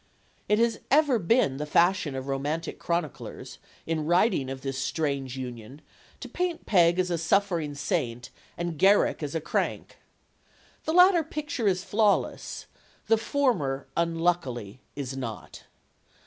It 0.49 0.57
has 0.57 0.79
ever 0.89 1.19
been 1.19 1.57
the 1.57 1.67
fashion 1.67 2.15
of 2.15 2.25
romantic 2.25 2.79
chroniclers, 2.79 3.59
in 3.85 4.07
writing 4.07 4.49
of 4.49 4.61
this 4.61 4.79
strange 4.79 5.37
union, 5.37 5.79
to 6.21 6.27
paint 6.27 6.65
Peg 6.65 6.97
as 6.97 7.11
a 7.11 7.19
PEG 7.19 7.19
WOFFINGTON 7.19 7.19
53 7.19 7.27
suffering 7.29 7.75
saint 7.75 8.29
and 8.57 8.79
Garrick 8.79 9.21
as 9.21 9.35
a 9.35 9.41
crank. 9.41 9.97
The 10.85 10.93
latter 10.93 11.23
pic 11.23 11.49
ture 11.49 11.67
is 11.67 11.83
flawless. 11.83 12.65
The 13.05 13.17
former, 13.17 13.85
unluckily, 13.95 14.79
is 14.95 15.15
not. 15.15 15.65